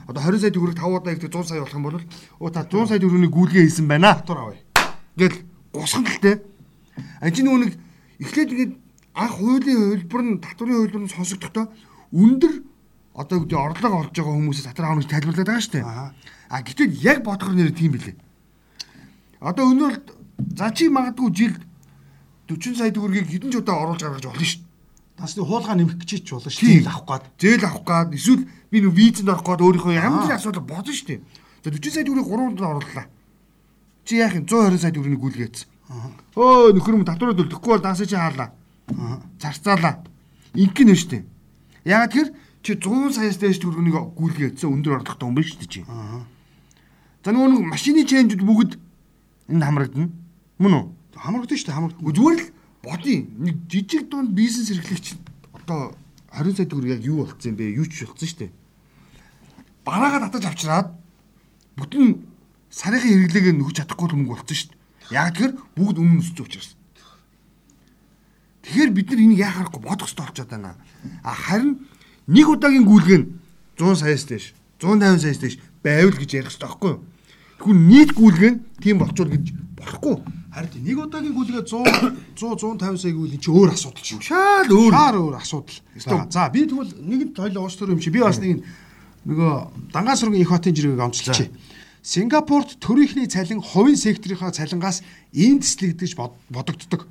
[0.09, 2.01] Одоо 20 сая төгрөг 5 удаа ихтэй 100 сая болох юм бол
[2.41, 4.17] оо та 100 сая төгрөгийн гүйлгээ хийсэн байна.
[4.17, 4.61] Татвар авъя.
[5.15, 5.37] Гэл
[5.71, 6.35] гусган гэлтэй.
[7.21, 7.73] А чи нөгөө нэг
[8.17, 8.73] эхлээд тэгээд
[9.13, 11.69] анх хуулийн хөлбөр нь татварын хөлбөр нь сонсогдохдоо
[12.11, 12.53] өндөр
[13.15, 15.85] одоо гэдэг орлого олж байгаа хүмүүсээс татвар авах гэж тайлбарлаад байгаа шүү дээ.
[16.51, 18.24] А гэтэл яг бодохоор нэр тийм билээ.
[19.45, 19.91] Одоо өнөө
[20.57, 21.61] за чи магадгүй жилд
[22.49, 25.21] 40 сая төгрөгийг хэдэн ч удаа оруулж гаргаж болно шүү дээ.
[25.21, 26.65] Насны хуулгаа нэмэх гэж ч болно шүү.
[26.65, 27.23] Зээл авах гад.
[27.37, 31.07] Зээл авах гад эсвэл би нөө визэнд орох гад өөрийнхөө ямар нэгэн асуудал бодно шүү
[31.13, 31.21] дээ.
[31.61, 33.05] За 40 сая төгрөгийг 3 удаа орууллаа.
[34.05, 35.67] Чи яах юм 120 сая төгрөгийг гүйлгээсэн.
[36.33, 38.49] Өө нөхөр юм татварууд өлдөхгүй бол дансаа чи хаалаа.
[39.41, 40.01] Зарцаалаа.
[40.57, 41.23] Ингэн нь шүү дээ.
[41.85, 42.27] Ягаад тэр
[42.65, 45.81] чи 100 саяас дээш төгрөгийг гүйлгээсэн өндөр орлоготой хүн биш шүү дээ чи.
[47.25, 48.71] За нөгөө нэг машины ченжүүд бүгд
[49.49, 50.09] энд хамрагдана.
[50.59, 50.85] Мөн үү?
[51.15, 52.15] Хамрагдана шүү дээ хамрагдана.
[52.15, 52.51] Зүгээр л
[52.83, 53.17] бодъё.
[53.37, 55.15] Нэг жижиг дунд бизнес эрхлэгч
[55.53, 55.95] одоо
[56.31, 57.75] 20 сая төгрөг яг юу болцсон юм бэ?
[57.77, 58.51] Юу ч болцсон шүү дээ.
[59.85, 60.87] Бараагаа татаж авчираад
[61.77, 62.23] бүтэн
[62.69, 64.83] сарынхын хэрэглээгээ нөгөж чадахгүй мөнгө болцсон шүү дээ.
[65.13, 66.75] Яг тэр бүгд өмнө өсч учраас.
[68.65, 70.75] Тэгэхээр бид нар энийг яхахгүй бодох хэрэгтэй болчиход байна.
[71.21, 71.85] А харин
[72.25, 73.27] нэг удаагийн гүйлгээ нь
[73.77, 74.45] 100 саяас дээш
[74.81, 75.55] 150 саяас дээш
[75.85, 77.01] байвал гэж ярих хэрэгтэй байхгүй юу?
[77.59, 79.45] Тэгвэл нийт гүйлгээ нь тийм болчвол гэж
[79.79, 80.15] болохгүй.
[80.55, 84.19] Харин нэг удаагийн гүйлгээ 100 100 150 сая гүйл чи өөр асуудал шүү.
[84.23, 84.91] Шал өөр.
[84.95, 85.79] Шаар өөр асуудал.
[86.31, 88.63] За би тэгвэл нэгэнт хоёул ууш төр юм чи би бас нэг
[89.27, 89.51] нөгөө
[89.91, 91.51] дангаа сургын их хотын жиргэг онцлчихъя.
[92.05, 95.01] Сингапурт төрийнхний цалин хувийн секторынхаа цалингаас
[95.33, 96.13] эндслэгдэж
[96.53, 97.09] бодогддог.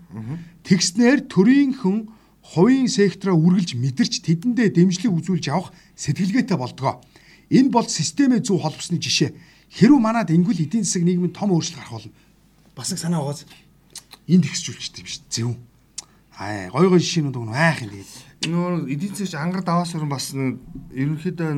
[0.63, 2.07] Тэгснээр төрийнхэн
[2.55, 7.03] хувийн сектороо үргэлж мэдэрч тэдэндээ дэмжлэг үзүүлж явах сэтгэлгээтэй болдгоо.
[7.51, 9.35] Энэ бол системээ зөв холбосны жишээ.
[9.75, 12.15] Хэрв манад ингүүл эдийн засаг нийгмийн том өөрчлөлт гарах болно.
[12.79, 13.43] Бас нэг санаа угааз
[14.31, 15.25] энд ихсжүүлчихдэг юм шүү.
[15.35, 15.51] Зөв.
[16.39, 18.13] Аа гой гой жишээнүүд өгнө айх юм тэгээд.
[18.55, 21.51] Нөө эдийн засаг ангар даваас өрн бас ерөнхийдөө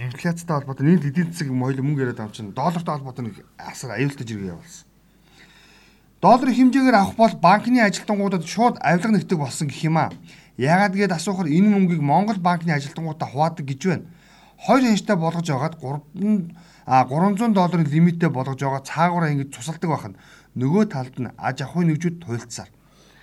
[0.00, 4.00] инфляцтай холбоотой нийт эдийн засаг юм хоёул мөнгө яриад авч чинь доллартай холбоотой нэг асар
[4.00, 4.88] аюултай зэрэг явуулсан.
[6.24, 10.08] Долларын хэмжээгээр авах бол банкны ажилтнуудад шууд авилга нэгдэг болсон гэх юм аа.
[10.56, 14.08] Яагаад гээд асуухаар энэ мөнгийг Монгол банкны ажилтнуудаа хуваадаг гэж байна.
[14.56, 16.54] Хоёр хянштай болгож байгаад 3
[16.86, 20.14] а 300 долларын лимиттэй болгож байгаа цаагаараа ингэж цусалдаг байхад
[20.58, 22.70] нөгөө талд нь аж ахуйн нэгжүүд туйлдсаар.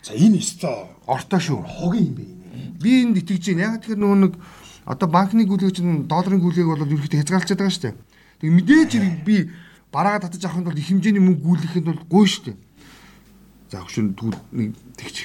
[0.03, 1.59] За энэ өстой ортой шүү.
[1.67, 2.79] Хогийн юм бэ энэ.
[2.79, 3.75] Би энд итгэж байна.
[3.75, 4.33] Яг тэгэхээр нөгөө нэг
[4.87, 7.95] одоо банкны гүйлгээ чинь долларын гүйлгээг бол ерөөхдөө хязгаарлалцаад байгаа шүү дээ.
[8.39, 8.91] Тэг мэдээж
[9.27, 9.35] би
[9.91, 12.57] бараагаа татаж авахын тулд их хэмжээний мөнгө гүйлгэхэд бол гоо шүү дээ.
[13.69, 15.17] За хөшөө тэгвэл нэг тэгч.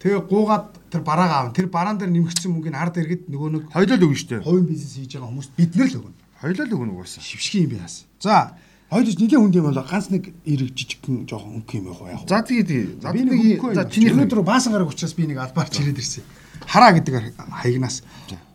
[0.00, 1.52] Тэгээ гуугаад тэр бараагаа аав.
[1.52, 4.46] Тэр бараан дээр нэмэгдсэн мөнгөний ард иргэд нөгөө нэг хоёлоо л өгнө шүү дээ.
[4.48, 6.19] Хувийн бизнес хийж байгаа хүмүүс бид нар л өгнө.
[6.40, 7.20] Хоёлоо л өгнө угаасаа.
[7.20, 8.08] Шившгийн юм яасан.
[8.16, 8.56] За
[8.88, 12.24] хоёул нэлийн хүнд юм бол ганц нэг эрэг жижигхэн жоохон өнгө юм явах яг.
[12.24, 16.00] За тэгээд за би нэг за чиний өнөөдөр баасан гараг учраас би нэг албаарч ирээд
[16.00, 16.24] ирсэн.
[16.64, 18.00] Хараа гэдэг хаягнаас.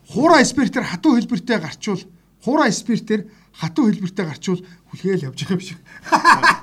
[0.10, 2.02] Хуура спиртээр хатуу хэлбэртэй гарчвал
[2.42, 5.80] хуура спиртээр хатуу хэлбэртэй гарчвал хүлгээл явж байгаа юм шиг.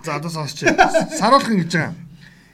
[0.02, 0.66] За одоо сонсч.
[1.22, 1.94] Саруулах гэж байгаа.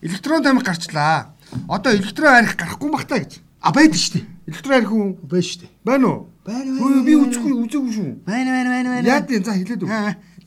[0.05, 1.33] Электрон тамхи гарчлаа.
[1.69, 3.41] Одоо электрон арих гарахгүй бах та гэж.
[3.61, 4.25] А шүү дээ.
[4.47, 5.07] Электрон арих үү?
[5.25, 5.71] Байна дээ.
[5.85, 6.21] Байна уу?
[6.49, 7.05] Байна байна.
[7.05, 8.13] Би үзэхгүй үзээгүй шүү.
[8.25, 9.09] Байна байна байна байна.
[9.09, 9.93] Яа тийм за хэлээд өг.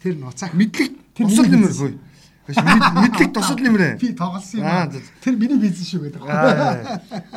[0.02, 0.50] Тэр нуцаа.
[0.58, 1.96] Мэдлэг тусал нэмэр хөөе.
[2.50, 3.94] Мэдлэг тусал нэмрээ.
[4.02, 5.02] Би тоглосон юм.
[5.22, 6.26] Тэр миний бизнес шүү гэдэг.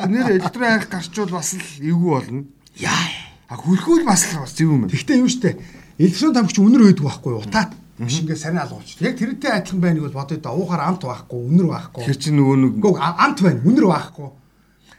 [0.09, 2.41] Нэр электрон арих гарчвал бас л эвгүй болно.
[2.81, 3.05] Яа.
[3.47, 4.93] А хөлхөөл бас л бас зөв юм байна.
[4.97, 5.61] Гэхдээ юу штэ.
[6.01, 7.77] Электрон тамхич үнэр өгдөг байхгүй утаат.
[8.01, 8.97] Биш ингээ сарин алгуулч.
[8.99, 10.51] Яг тэрнтэй адилхан байныг бол бодъё да.
[10.51, 12.03] Уухаар амт байхгүй, үнэр байхгүй.
[12.03, 14.27] Тэр чинь нөгөө нэг амт байна, үнэр байхгүй.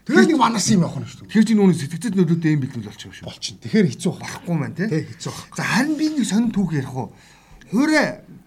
[0.07, 1.27] Тэгэхээр нэг манас юм явах нь шүү.
[1.27, 3.27] Тэр чинь нөгөө сэтгцэд нөлөөтэй юм бэлтгэл болчих шүү.
[3.27, 3.59] Болчин.
[3.59, 4.87] Тэгэхээр хэцүү болохгүй маань тий.
[4.87, 5.35] Хэцүү.
[5.59, 7.11] За харин би нэг сонин түүх ярих уу.
[7.75, 8.03] Хөөрэ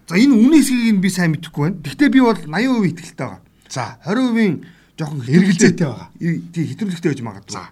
[0.08, 1.80] за энэ үнийн хэсгийг нь би сайн мэдэхгүй байна.
[1.84, 3.40] Гэхдээ би бол 80% итгэлтэй байгаа.
[3.68, 4.64] За 20%
[4.96, 6.08] жоохон эргэлзээтэй байгаа.
[6.16, 7.52] Тий хэтрүүлэгтэй байж магадгүй.
[7.52, 7.68] За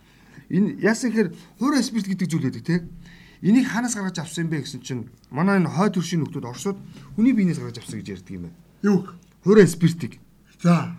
[0.52, 2.80] энэ яасан гэхээр хөөрэ спирт гэдэг зүйл байдаг тий.
[3.40, 6.78] Энийг хаанаас гаргаж авсан юм бэ гэсэн чинь манай энэ хойд төршийн нөхдүүд Оросууд
[7.16, 8.58] хүний биенээс гаргаж авсан гэж ярьдаг юм байна.
[8.82, 9.00] Юу?
[9.44, 10.18] хуурай спиртик.
[10.62, 10.96] За.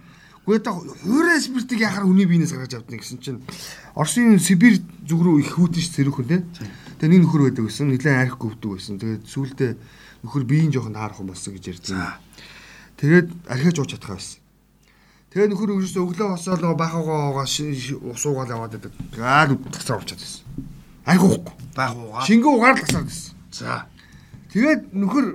[0.49, 3.45] Гэхдээ та хуурай спиртик яхаар хүний биенээс гаргаж авдна гэсэн чинь
[3.93, 6.41] Оросын Сибирь зүг рүү их хүүтэн ш зэрүүхэн те.
[6.97, 7.93] Тэгээ нэг нөхөр байдаг гэсэн.
[7.93, 8.97] Нилээн арх гөвдөг байсан.
[8.97, 9.71] Тэгээд сүүлдээ
[10.25, 12.01] нөхөр биеийн жоохон таарах юм болсон гэж ярьдیں۔
[12.97, 14.41] Тэгээд архиаж ууж чадхаа байсан.
[15.29, 18.93] Тэгээ нөхөр өрөөсөө өглөө босоод нөгөө бахаагаа усуугаал яваад байдаг.
[19.21, 20.41] Аа тасаар уучаад байсан.
[21.05, 21.53] Арх уухгүй.
[21.77, 22.25] Баах уугаа.
[22.25, 23.37] Шингэн угаар л тасаад байсан.
[23.53, 23.85] За.
[24.49, 25.25] Тэгээд нөхөр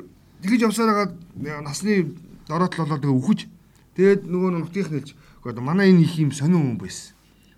[0.43, 2.19] тэгж явсараад насны
[2.51, 3.41] дороотлол болоод тэгээ үхэж
[3.95, 5.11] тэгээд нөгөө нутгийнх нэлж
[5.45, 7.15] гээд манай энэ их юм сонин хүн байсан.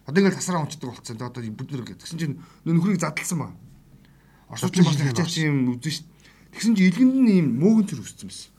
[0.06, 1.18] Одоо ингээл тасраа унцдаг болцсон.
[1.18, 3.50] Одоо бид нэр гэсэн чинь нөхрийг задлсан ба.
[4.48, 6.06] Орсууч бас хачаач юм үзэн ш.
[6.54, 8.50] Тэгсэн чинь илгэнд нь ийм мөөгөн цэр өссөн байсан.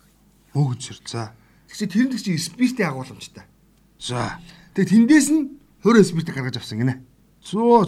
[0.52, 0.98] Мөөгөн цэр.
[1.08, 1.32] За.
[1.72, 3.48] Тэгсэн тэр нь чинь спирттэй агуулмжтай.
[3.96, 4.44] За.
[4.76, 5.56] Тэгээд тэндээс нь
[5.88, 7.00] хөрөө спиртийг гаргаж авсан гинэ.
[7.48, 7.88] Зөө.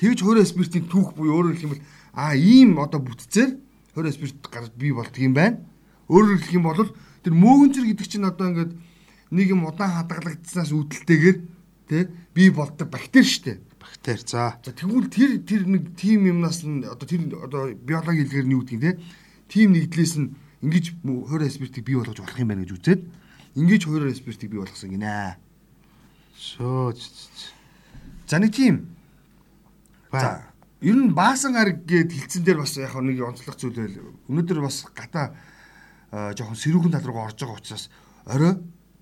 [0.00, 1.84] Тэгж хөрөө спиртийн түүх буюу өөрөөр хэлэх юм бол
[2.16, 3.60] а ийм одоо бүтцээр
[3.94, 5.60] хөрөө спирт гарч бий болдго юм байна.
[6.08, 6.90] Өөрөөр хэлэх юм бол
[7.24, 8.72] тэр мөөгөн цэр гэдэг чинь одоо ингээд
[9.32, 11.38] нэг юм удаан хадгалагдсанаас үүдэлтэйгээр
[11.88, 12.02] тий
[12.36, 13.58] бий болдог бактери шүү дээ.
[13.80, 14.22] Бактери.
[14.28, 14.60] За.
[14.60, 18.62] За тэгвэл тэр тэр нэг тим юмнаас нь одоо тэр одоо биологи хэлгээр нь юу
[18.62, 19.00] гэдгийг те
[19.48, 23.02] тим нэгдлээс нь ингэж хойроо спиртийг бий болгож болох юм байна гэж үзээд
[23.56, 25.40] ингэж хойроо спиртийг бий болгосон гинэ.
[26.36, 26.92] Шөө.
[28.28, 28.94] За нэг тим.
[30.12, 34.12] За ер нь баасан арг гэд хилцэн дээр бас яг нэг онцлог зүйл байл.
[34.28, 35.32] Өнөөдөр бас гата
[36.14, 37.90] жоохон сэрүүхэн тал руу орж байгаа учраас
[38.26, 38.54] орой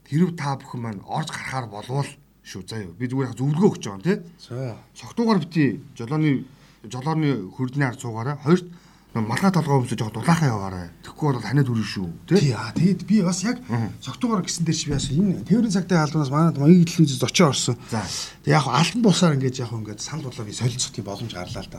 [0.09, 2.09] хэрв та бүхэн маань орж гарахаар болвол
[2.43, 2.97] шүү заа юу.
[2.99, 4.19] Би зүгээр зөвлөгөө өгч байгаа юм тий.
[4.41, 4.77] За.
[4.99, 6.45] Согтуугаар бити жолооны
[6.83, 8.41] жолооны хөрдний ард суугаараа.
[8.43, 8.67] Хоёрт
[9.15, 10.89] малгай толгой өмсөж жоо дулаахан яваарай.
[11.05, 12.39] Тэгэхгүй бол ханиад хүрэн шүү тий.
[12.49, 13.61] Тий аа тэгэд би бас яг
[14.01, 17.77] согтуугаар гэсэн дээр чи би бас энэ тээврийн цагтаа албанаас манад маяг телевизэд очиж орсон.
[17.93, 18.03] За.
[18.43, 21.79] Тэг яг алтан бусаар ингэж яг ингэж санал бодлоо би солилцохын боломж гарлаа л да.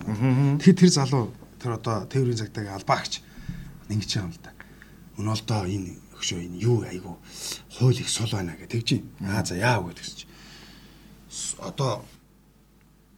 [0.61, 3.19] Тэгэхээр тэр залуу тэр одоо тээврийн цагтаагийн албаагч
[3.89, 4.52] ингэж юм л да.
[5.17, 7.19] Доо энэ өгшөө энэ юу айгу
[7.77, 9.39] хууль их сул байна тэгж байна.
[9.39, 10.29] Аа за яа гэдэг чинь
[11.59, 12.01] одоо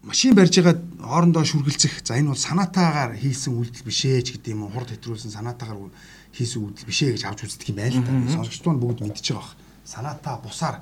[0.03, 4.53] машин барьж байгаа хоорондоо шүргэлцэх за энэ бол санаатаагаар хийсэн үйлдэл биш ээ ч гэдэг
[4.53, 5.93] юм уу хурд хэтрүүлсэн санаатаагаар
[6.35, 8.11] хийсэн үйлдэл биш ээ гэж авч үздэг юм байл та.
[8.35, 9.55] Сонсогчдод нь бүгд мэдчихэж байгаа.
[9.85, 10.75] Санаатаа бусаар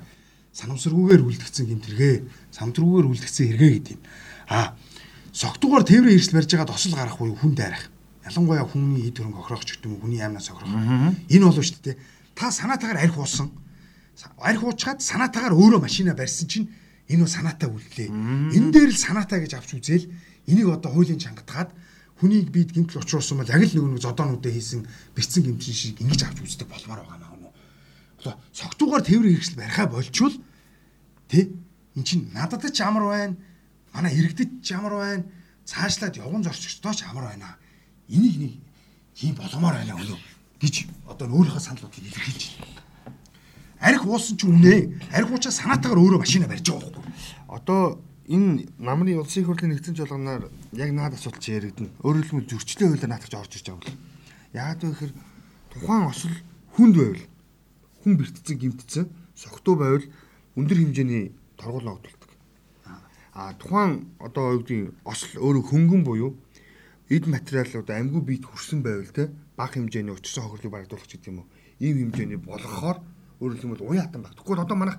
[0.54, 2.16] санамсаргүйгээр үлдгэсэн гэмтэргээ,
[2.54, 4.02] самтргүйгээр үлдгэсэн хэрэгэ гэдэг юм.
[4.48, 4.74] А
[5.34, 7.90] согтугаар тээврийн хэрэгсэл барьж байгаад осол гарах буюу хүн дайрах.
[8.24, 10.72] Ялангуяа хүний эд хөрөнгө охирох ч гэдэг юм хүний аймнаас охирох.
[11.28, 11.96] Энэ болов шүү дээ.
[12.32, 13.52] Та санаатаагаар арх уусан.
[14.40, 16.72] Арх уучгаад санаатаагаар өөрөө машина барьсан чинь
[17.08, 18.08] энэ бол санаатай үйлдэлээ.
[18.56, 20.08] Энэ дээр л санаатай гэж авч үзээл
[20.48, 21.76] энийг одоо хуулийн чангатгаад
[22.20, 26.20] хүнийг бид гэмтэл учруулсан бол яг л нэг нэг зодоонуудаа хийсэн бэрцэн гэмтэн шиг ингэж
[26.24, 27.52] авч үздэг болмоор байгаа маа.
[28.24, 30.36] Одоо согтуугаар тээврийн хэрэгсэл барихаа болчвол
[31.28, 31.52] тэ
[31.92, 33.36] эн чин надад ч амар байна.
[33.92, 35.24] Манай иргэдэд ч амар байна.
[35.68, 37.58] Цаашлаад явган зорчигчдоо ч амар байна.
[38.08, 38.52] Энийг нэг
[39.14, 40.18] тийм боломоор байна өнөө
[40.60, 40.74] гэж
[41.08, 42.82] одоо өөрийнхөө санал бодлыг илэрхийлж байна.
[43.80, 44.96] Арх уусан ч үнэ.
[45.12, 47.12] Арх уучаа санаатаагаар өөрөө машина барьж байгаа байхгүй.
[47.48, 47.80] Одоо
[48.28, 51.92] энэ намны улсын хурлын нэгдсэн жолгоноор яг наад асуулт чи яригдана.
[52.00, 54.00] Өөрөөр хэлбэл зөрчлийн хуулиар наадах орж ирж байгаа юм.
[54.56, 55.12] Яагаад вэ гэхээр
[55.72, 56.34] тухайн осол
[56.72, 57.22] хүнд байвал
[58.00, 60.04] хүн бэртцэн гимтцэн согтуу байвал
[60.56, 62.30] өндөр хэмжээний торгуул ногдуулдаг.
[63.34, 66.32] А тухайн одоо юу гэдэг осол өөрөө хөнгөн буюу
[67.08, 71.48] эд материалууд амьгүй биед хүрсэн байвал те бага хэмжээний учирсан хохирлыг барагдуулах гэдэг юм уу.
[71.80, 72.98] Ийм хэмжээний болгохоор
[73.44, 74.32] өөрөөр хэлбэл уян хатан баг.
[74.40, 74.98] Тэгвэл одоо манайх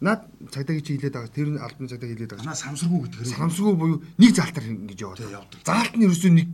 [0.00, 2.44] наад цагдаагийн чи хилээд байгаа тэр нь албаны цагдаа хилээд байгаа.
[2.48, 3.36] Танаа самсаргүй гэдэг хэрэг.
[3.36, 5.52] Самсаргүй буюу нэг заалтаар ингэж яваад.
[5.60, 6.52] Заалт нь ерөөсөө нэг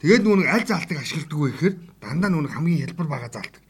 [0.00, 3.62] тэгээд нөгөө аль заалтыг ашигладаг вэ гэхээр дандаа нөгөө хамгийн хялбар байгаа заалтыг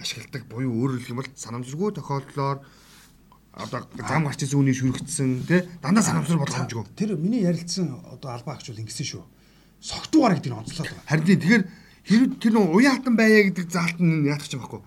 [0.00, 2.58] ашигладаг буюу өөрөөр бол санамсаргүй тохиолдлоор
[3.52, 6.86] одоо зам гарч ирсэн үнийг шүрэгдсэн тий дандаа санамсар болох хэмжгүй.
[6.96, 9.24] Тэр миний ярилцсан одоо албаа агч бол ингэсэн шүү.
[9.80, 11.08] Согтуугаар гэдэг нь онцлоод байгаа.
[11.08, 11.62] Харин тэгэхээр
[12.04, 14.80] хэрэг тэр нөгөө уян хатан байя гэдэг заалт нь яах ч байхгүй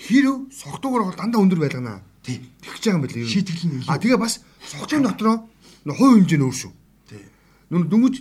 [0.00, 2.00] хэрв согтуугаар бол дандаа өндөр байлгана.
[2.24, 2.40] Тий.
[2.64, 3.28] Тэгж байгаа юм байна.
[3.28, 3.84] Шийтгэл нь.
[3.86, 5.44] А тэгээ бас согтуун дотроо
[5.84, 6.72] хувь хэмжээ нь өөр шүү.
[7.08, 7.22] Тий.
[7.68, 8.14] Нүн дөнгөж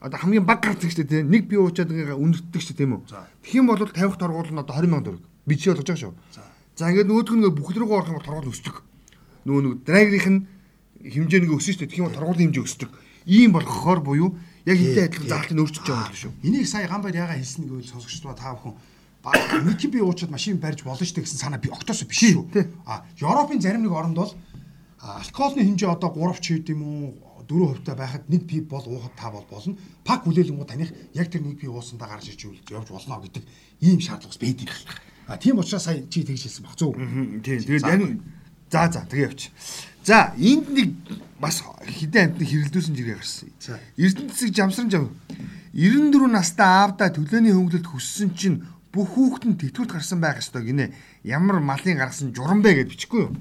[0.00, 1.26] одоо хамгийн баг гардаг шүү дээ.
[1.26, 3.02] Нэг бие уучаад ингээ өндөртдөг шүү тийм үү?
[3.42, 5.24] Тэгэх юм бол тавих торгуул нь одоо 20 сая төгрөг.
[5.46, 6.14] Би чи болгож байгаа шүү.
[6.78, 8.76] За ингээд нөгөөх нь бүхэл рүү орох юм бол торгуул өсдөг.
[9.46, 10.40] Нөгөө нэг драйверийнх нь
[11.10, 11.90] хэмжээ нэг өссөн шүү дээ.
[11.90, 12.90] Тэгэх юм бол торгуулийн хэмжээ өсдөг.
[13.26, 14.30] Ийм болгохоор буюу
[14.66, 16.32] яг энтэй адилхан заалтыг өөрчилж байгаа юм шүү.
[16.42, 18.74] Энийг сая гамбайд ягаа хэлсэн гэвэл сонсогчдоо та бүхэн
[19.66, 22.50] нэг би уучаад машин барьж болно шүү гэсэн санаа би октоос биш шүү.
[22.86, 24.34] А Европын зарим нэг оронд бол
[24.98, 27.14] алкогольны хэмжээ одоо 3 ч хэд юм уу
[27.46, 29.78] 4% та байхад нэг пи бол уухад та бол болно.
[30.02, 33.42] Пак хүлээлэнгүү таних яг тэр нэг пи уусандаа гарч иж явж болно гэдэг
[33.82, 34.70] ийм шаардлагас байдаг.
[35.26, 36.94] А тийм учраас сая чи тэгж хэлсэн баг зөв.
[36.94, 37.42] Тийм.
[37.42, 38.02] Тэгээд яг
[38.76, 39.52] за за тэгээ явчих.
[40.04, 40.92] За энд нэг
[41.40, 43.48] бас хідэн амтны хэрэлдүүлсэн жиргээ гарсан.
[43.96, 45.08] Эрдэнэ засаг жамсран жав.
[45.72, 50.92] 94 настай аавда төлөөний хөнгөлөлт хүссэн чинь бүх хүүхэд нь тэтгэврт гарсан байх ёстой гинэ.
[51.24, 53.36] Ямар малын гаргасан журам бэ гэж бичихгүй юу?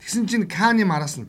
[0.00, 1.28] Тэгсэн чинь Каны мараас нь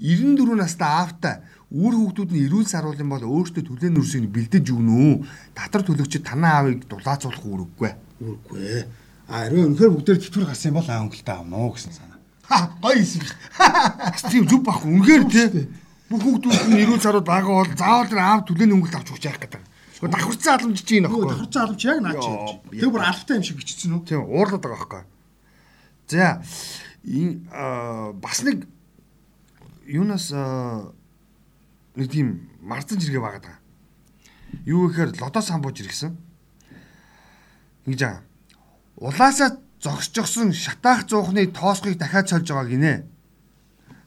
[0.00, 1.34] 94 настай аавтай
[1.72, 5.14] үр хүүхдүүд нь эрүүл саруулын бол өөртөө түлэн нүрсийг бэлдэж өгнө үү?
[5.52, 7.92] Татар төлөгчд танаа аавыг дулаацуулах үүрэггүй.
[8.24, 8.84] Үргүй.
[9.28, 12.07] А хэрвээ үнэхээр бүгдээр тэтгэвэр гарсан бол аа өнгөлтэй аавна уу гэсэн санаа.
[12.48, 13.24] Гоё юм.
[14.30, 14.88] Тийм зүв бахгүй.
[14.96, 15.68] Үнэхээр тий.
[16.08, 19.60] Бүх хүүхдүүд нь эрүүл сарууд байгаа бол заавал аав түлэн өнгөлт авч өгч яах гэдэг.
[19.60, 21.28] Гэхдээ давхарцсан аламжиж чинь Нөгөө нөхгүй.
[21.28, 22.24] давхарцсан аламж яг наач.
[22.72, 24.02] Тэр бүр алфтай юм шиг бичсэн үү?
[24.08, 25.04] Тийм уурлаад байгаа байхгүй.
[26.08, 26.40] За
[27.04, 27.44] энэ
[28.16, 28.64] бас нэг
[29.84, 30.96] юунаас аа,
[31.92, 33.58] нэг тийм марцан жиргээ байгаа даа.
[34.64, 36.16] Юу гэхээр лото самбууж иргсэн.
[37.84, 38.24] Ингэж аа.
[38.96, 42.94] Улаасаа зогсчихсон шатаах зуухны тоосхыг дахиад сольж байгаа гинэ.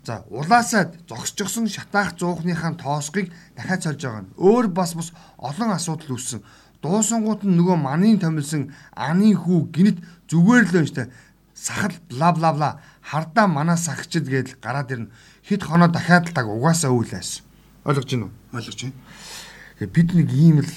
[0.04, 4.34] За улаасаад зогсчихсон шатаах зуухныхаа тоосхыг дахиад сольж байгаа нь.
[4.36, 6.44] Өөр бас бас олон асуудал үүссэн.
[6.82, 11.04] Дуусангууд нь нөгөө манын томилсон аны хүү гинт зүгээр л байна штэ.
[11.54, 12.70] Сахал бла бла бла
[13.06, 15.12] хардаа манаа сагчд гэдэл гараад ирнэ.
[15.46, 17.46] Хит хоноо дахиад л таг угаасаа үйлээс.
[17.86, 18.34] Ойлгож байна уу?
[18.58, 18.98] Ойлгож байна.
[19.94, 20.72] Бид нэг ийм л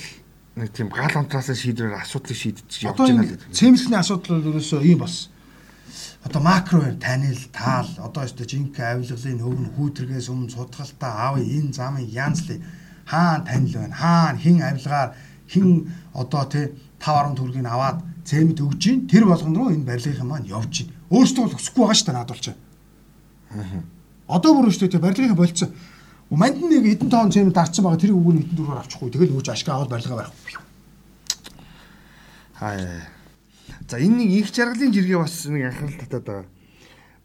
[0.56, 3.50] нэг тийм гал онтраасаа шийдвэр асуудлыг шийдэж явж байна л гэдэг.
[3.50, 5.30] цемэсний асуудал бол ерөөсөө ийм бас.
[6.22, 11.74] Одоо макро байна, танил, таал, одоо өстө жинк авилгалын өвн хүүтргээс өмнө судгалтаа аав энэ
[11.74, 12.62] замын янзлыг
[13.04, 15.10] хаана танил байна, хаана хин авилгаар
[15.50, 16.70] хин одоо тий
[17.02, 20.94] 5 10 төгрөгийг аваад цемэд өгж гин тэр болгон руу энэ барилгын маань явж гин.
[21.10, 22.46] Өөрөөсөө бол өсөхгүй байгаа шүү дээ наадвалч.
[24.30, 25.70] Одоо бүр шүү дээ барилгын болцсон.
[26.30, 29.10] Манд нэг хэдэн тоон цемэд дарцсан байгаа тэр үгүй хэдэн дөрөөр авчихгүй.
[29.12, 30.60] Тэгэл өөж ашиг аваад барилгаа барих.
[32.54, 33.08] Хаа.
[33.88, 36.46] За энэ нэг их жаргалын жиргээ бас нэг анхаарал татаад байгаа.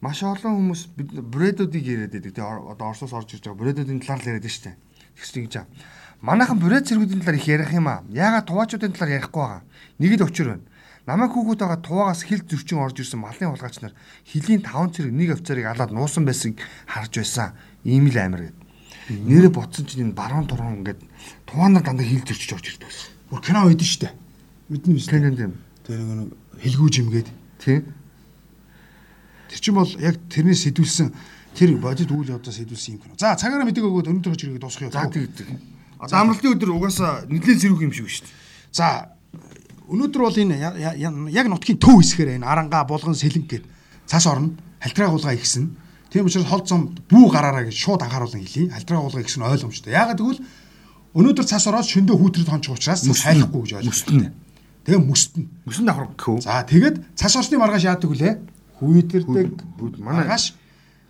[0.03, 2.35] Маш олон хүмүүс бид брэдүүдийг яриад байдаг.
[2.35, 4.77] Тэгээ одоо Оросоос орж ирж байгаа брэдүүдийн талаар л яриад байна шүү дээ.
[5.15, 5.67] Тэгс тэгж аа.
[6.19, 8.03] Манайхан брэд цэргүүдийн талаар их ярих юм аа.
[8.11, 9.63] Яагаад туваачуудын талаар ярихгүй байгаа?
[9.99, 10.67] Нэг л учир байна.
[11.07, 13.95] Намайг хүүхэд байгаа туваагаас хил зөрчин орж ирсэн малын хулгайч нар
[14.27, 17.55] хилийн 5 цэрэг нэг офицерыг алаад нуусан байсыг харж байсан.
[17.87, 18.68] Ийм л амир гэд.
[19.09, 21.01] Нэрэ ботсон чинь энэ баруун турган ингээд
[21.49, 23.09] туваанаар дандаа хил зөрчиж орж ирдэг байсан.
[23.29, 24.13] Бүр кино үйдэн дээ.
[24.69, 25.53] Мэднэ биз Тийм тийм.
[25.85, 26.29] Тэр нэг
[26.61, 27.29] хэлгүүж юмгээд
[27.63, 27.81] Тийм.
[29.49, 31.09] тэр чинь бол яг тэрнээс сэдвүүлсэн
[31.57, 33.17] тэр бодит үйл явдлаас сэдвүүлсэн юм кино.
[33.17, 35.11] За цагаараа мэдэг өгөөд өнөөдөр чиргийг дуусгах За юм.
[35.11, 35.47] тэгдэг.
[35.99, 38.29] Одоо амралтын өдөр угаасаа нэлээд зэрэг юм шиг дээ.
[38.71, 39.09] За
[39.89, 40.55] өнөөдөр бол энэ
[41.33, 43.65] яг нутгийн төв хэсгээр энэ аранга булган сэлэнг гээд
[44.05, 45.73] цас орно халтраа гулгаа ихсэн.
[46.09, 48.69] Тийм учраас хол зам бүү гараараа гэж шууд анхааруулan хэлье.
[48.73, 49.93] Халтраа гулгаа ихсэн нь ойлгомжтой.
[49.93, 50.41] Ягаад гэвэл
[51.13, 54.33] өнөөдөр цас ороод шөндөө хүүтрэд хончих учраас хайлахгүй гэж ойлгомжтой.
[54.89, 55.45] Тэгээ мөстнө.
[55.69, 56.37] Мөсөн давхар гэхүү.
[56.41, 58.33] За тэгээд цас орсны маргааш яадаг вүлээ?
[58.81, 59.53] Хүйдэрдэг.
[59.77, 60.53] хүйд- манай- Маргааш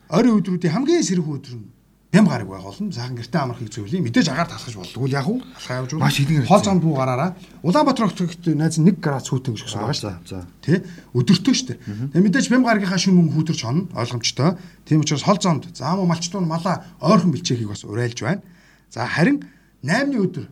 [0.10, 1.68] орой өдрүүдийн хамгийн сэрэх өдөр нь
[2.12, 2.92] бям гараг байх болно.
[2.92, 4.02] Заахан гэртээ амархыг зөвлөе.
[4.02, 5.42] Мэдээж агаар талхаж болдгоо л яг уу?
[5.46, 7.38] Алхаа явж Маш хэдэн Хол зам бүү гараараа.
[7.62, 10.42] Улаанбаатар хотод найз 1 градус хүүтэн гэж гэсэн байгаа шүү За.
[10.66, 10.82] Тэ?
[11.14, 11.78] Өдөртөө шүү дээ.
[12.18, 13.86] Тэгээ мэдээж бям гарагийнхаа шүн мөнгө хүүтэрч хонно.
[13.94, 14.58] Ойлгомжтой.
[14.90, 18.42] Тийм учраас хол замд заамуу малчтуун мала ойрхон бэлчээхийг бас уриалж байна.
[18.90, 19.46] За харин
[19.86, 20.46] 8-ны өдөр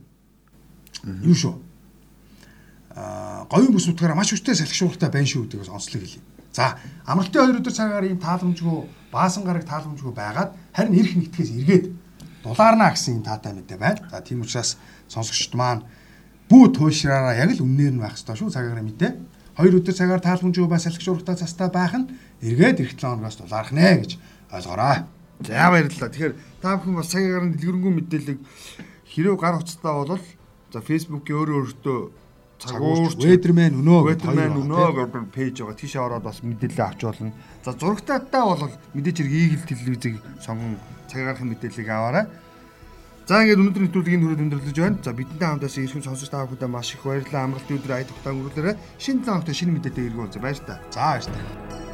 [1.26, 1.58] юу шүү?
[2.94, 6.22] Аа говийн бүс утгаараа маш хүчтэй салхи шууртай байна шүү гэдэг бас онцлог хэлье.
[6.54, 8.78] За амралтын хоёр өдөр цагаар ийм тааламжгүй
[9.12, 11.86] баасан гараг тааламжгүй байгаад харин эрх нэгтгэхээс эргээд
[12.44, 14.02] дулаарна гэсэн энэ таатай мэдээ байна.
[14.12, 15.84] За тийм учраас сонсогчд маань
[16.50, 19.12] бүү туушраараа яг л үннээр нь байх ёстой шүү цагаараа мэдээ.
[19.58, 22.12] Хоёр өдөр цагаар тааламжгүй ба салхи шууртай цастай байх нь
[22.44, 24.12] эргээд эрх 7 хоногоос дулаарх нэ гэж
[24.52, 25.08] ойлгоорой.
[25.44, 26.10] За баярлалаа.
[26.12, 28.40] Тэгэхээр та бүхэн бас гарын дэлгэрэнгүй мэдээлэл
[29.12, 30.20] хэрэв гар утастай бол
[30.74, 32.00] за Facebook-ийн өөр өөртөө
[32.58, 35.78] цагуурч Ведермен өнөө Weatherman өнөө гэдэг пэйж байгаа.
[35.78, 37.32] Тийшээ ороод бас мэдээлэл авч болно.
[37.62, 42.26] За зурагтаатаа бол мэдээж хэрэг Eagle телевизийг сонгон цагийн гарахын мэдээллийг аваарай.
[43.28, 45.04] За ингээд өнөөдрийн нэвтрүүлгийн түрүүд өндөрлөж байна.
[45.04, 47.46] За бидэнтэй хамтаас ирсэн сонсогч та бүхэндээ маш их баярлалаа.
[47.46, 48.80] Амралтын өдөр ая тухтай өнгөрүүлээрэ.
[49.04, 50.42] Шинэ 7 хоногт шинэ мэдээтэй иргэн уулзаа.
[50.42, 50.80] Баяр та.
[50.96, 51.87] За баяр та.